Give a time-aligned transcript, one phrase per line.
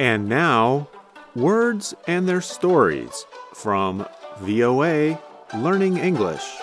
[0.00, 0.88] And now,
[1.36, 4.06] words and their stories from
[4.38, 5.20] VOA
[5.54, 6.56] Learning English.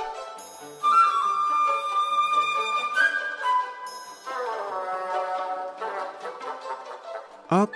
[7.51, 7.69] Up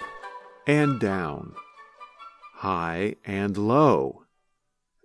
[0.66, 1.54] and down,
[2.56, 4.24] high and low.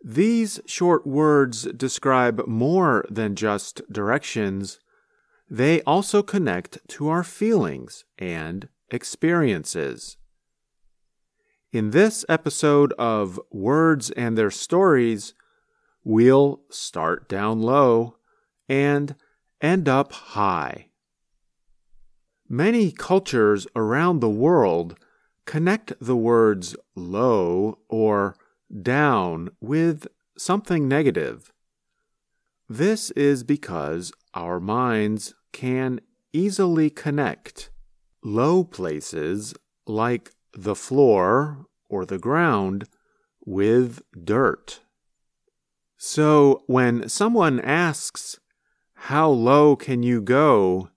[0.03, 4.81] These short words describe more than just directions.
[5.51, 10.17] They also connect to our feelings and experiences.
[11.73, 15.35] In this episode of Words and Their Stories,
[16.05, 18.17] we'll start down low
[18.69, 19.17] and
[19.61, 20.91] end up high.
[22.49, 24.97] Many cultures around the world
[25.45, 28.37] connect the words low or
[28.83, 30.07] down with
[30.39, 31.53] something negative.
[32.69, 36.01] This is because our minds can
[36.33, 37.71] easily connect
[38.23, 39.53] low places
[39.89, 42.89] like the floor or the ground
[43.45, 44.81] with dirt.
[45.97, 48.39] So when someone asks,
[48.95, 50.91] How low can you go?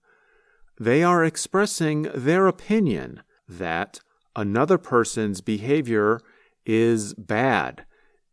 [0.79, 3.99] they are expressing their opinion that
[4.35, 6.21] another person's behavior
[6.65, 7.85] is bad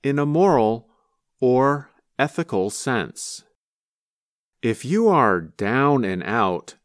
[0.02, 0.88] in a moral
[1.40, 3.42] or ethical sense.
[4.62, 6.76] If you are down and out,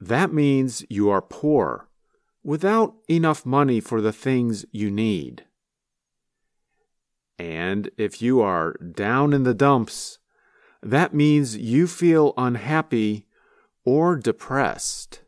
[0.00, 1.88] that means you are poor,
[2.44, 5.44] without enough money for the things you need.
[7.38, 10.18] And if you are down in the dumps,
[10.82, 13.26] that means you feel unhappy
[13.84, 15.22] or depressed.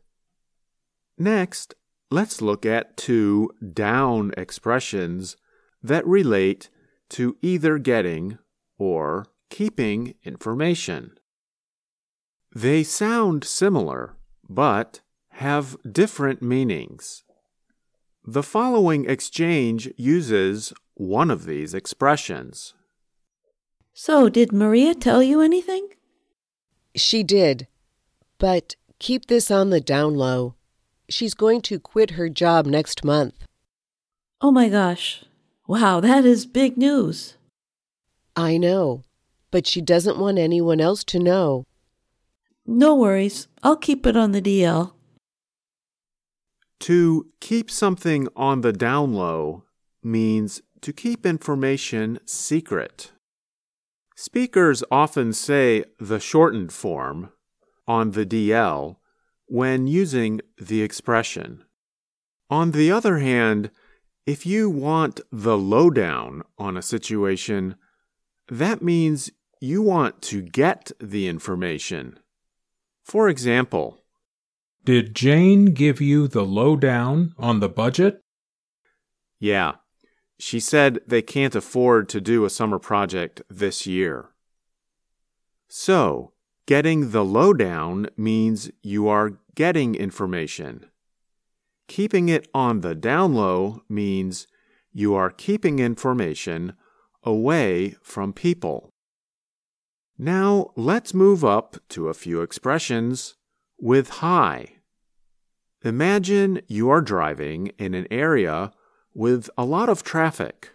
[1.17, 1.73] Next,
[2.11, 5.35] let's look at two down expressions
[5.81, 6.69] that relate
[7.09, 8.37] to either getting
[8.77, 11.17] or keeping information.
[12.55, 14.15] They sound similar,
[14.47, 15.01] but
[15.37, 17.23] have different meanings.
[18.25, 22.73] The following exchange uses one of these expressions.
[23.93, 25.89] So, did Maria tell you anything?
[26.95, 27.67] She did.
[28.39, 30.55] But keep this on the down low.
[31.07, 33.35] She's going to quit her job next month.
[34.41, 35.23] Oh my gosh.
[35.67, 37.37] Wow, that is big news.
[38.35, 39.03] I know,
[39.51, 41.65] but she doesn't want anyone else to know.
[42.65, 43.47] No worries.
[43.61, 44.93] I'll keep it on the DL.
[46.81, 49.63] To keep something on the down low
[50.03, 53.11] means to keep information secret.
[54.15, 57.31] Speakers often say the shortened form
[57.87, 58.97] on the DL
[59.47, 61.63] when using the expression.
[62.49, 63.71] On the other hand,
[64.25, 67.75] if you want the lowdown on a situation,
[68.49, 72.19] that means you want to get the information.
[73.03, 74.03] For example,
[74.87, 78.21] Did Jane give you the lowdown on the budget?
[79.37, 79.73] yeah,
[80.39, 84.29] she said they can't afford to do a summer project this year.
[85.67, 86.31] So,
[86.67, 90.85] getting the lowdown means you are getting information.
[91.89, 94.47] Keeping it on the down low means
[94.93, 96.77] you are keeping information
[97.23, 98.93] away from people.
[100.17, 103.35] Now let's move up to a few expressions
[103.77, 104.76] with high.
[105.83, 108.71] Imagine you are driving in an area
[109.13, 110.71] with a lot of traffic.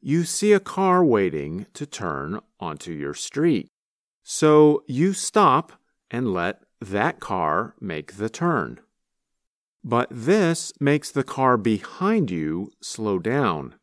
[0.00, 3.68] You see a car waiting to turn onto your street.
[4.22, 5.72] So you stop
[6.10, 8.80] and let that car make the turn.
[9.82, 13.74] But this makes the car behind you slow down.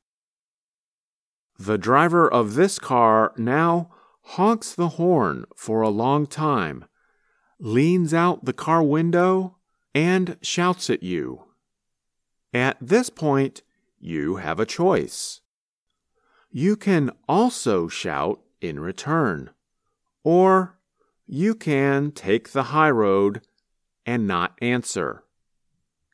[1.59, 3.91] The driver of this car now
[4.23, 6.85] honks the horn for a long time,
[7.59, 9.57] leans out the car window,
[9.93, 11.43] and shouts at you.
[12.53, 13.61] At this point,
[13.99, 15.41] you have a choice.
[16.51, 19.51] You can also shout in return,
[20.23, 20.77] or
[21.25, 23.41] you can take the high road
[24.05, 25.23] and not answer.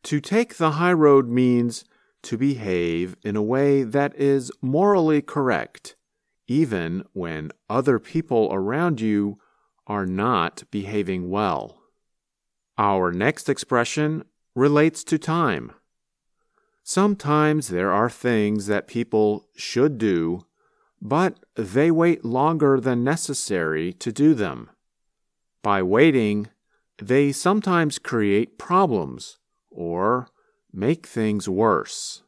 [0.03, 1.85] To take the high road means
[2.23, 5.95] to behave in a way that is morally correct,
[6.47, 9.39] even when other people around you
[9.87, 11.76] are not behaving well.
[12.77, 14.23] Our next expression
[14.55, 15.71] relates to time.
[16.83, 20.45] Sometimes there are things that people should do,
[21.01, 24.69] but they wait longer than necessary to do them.
[25.61, 26.47] By waiting,
[26.97, 29.37] they sometimes create problems
[29.69, 30.29] or
[30.71, 32.23] make things worse.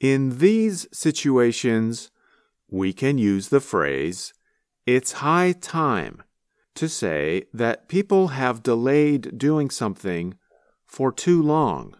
[0.00, 2.10] In these situations,
[2.68, 4.34] we can use the phrase,
[4.86, 6.22] it's high time,
[6.78, 10.34] to say that people have delayed doing something
[10.86, 11.96] for too long.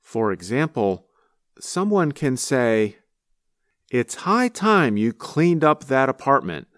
[0.00, 1.06] For example,
[1.60, 2.96] someone can say,
[3.90, 6.68] It's high time you cleaned up that apartment.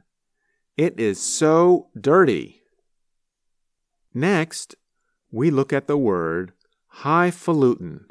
[0.76, 2.62] It is so dirty.
[4.12, 4.74] Next,
[5.30, 6.52] we look at the word
[7.04, 8.06] highfalutin.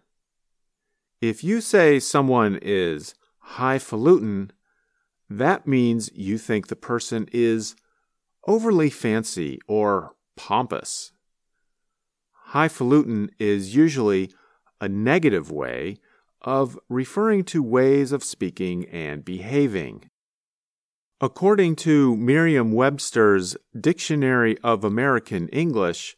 [1.19, 3.15] If you say someone is
[3.57, 4.51] highfalutin,
[5.29, 7.75] that means you think the person is
[8.47, 11.11] overly fancy or pompous.
[12.47, 14.31] Highfalutin is usually
[14.79, 15.97] a negative way
[16.41, 20.09] of referring to ways of speaking and behaving.
[21.21, 26.17] According to Merriam Webster's Dictionary of American English,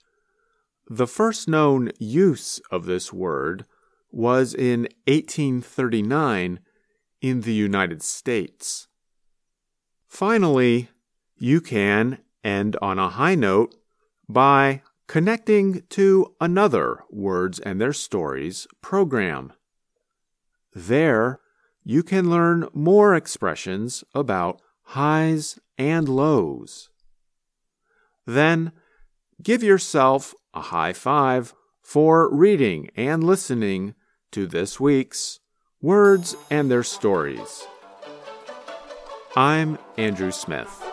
[0.89, 3.65] the first known use of this word
[4.11, 6.59] was in 1839
[7.21, 8.87] in the United States.
[10.07, 10.89] Finally,
[11.37, 13.75] you can end on a high note
[14.27, 19.53] by connecting to another Words and Their Stories program.
[20.73, 21.39] There,
[21.83, 26.89] you can learn more expressions about highs and lows.
[28.25, 28.71] Then,
[29.41, 33.95] give yourself a high five for reading and listening
[34.31, 35.39] to this week's
[35.81, 37.67] Words and Their Stories.
[39.35, 40.92] I'm Andrew Smith.